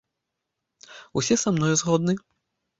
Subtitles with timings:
[1.23, 2.19] Усе са мною згодны?